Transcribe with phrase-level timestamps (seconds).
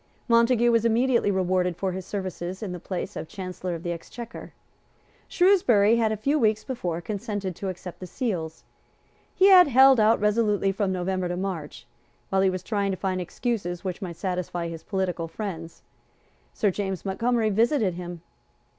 [0.27, 4.51] Montague was immediately rewarded for his services with the place of Chancellor of the Exchequer.
[5.27, 8.63] Shrewsbury had a few weeks before consented to accept the seals.
[9.35, 11.85] He had held out resolutely from November to March.
[12.31, 15.83] While he was trying to find excuses which might satisfy his political friends,
[16.51, 18.23] Sir James Montgomery visited him.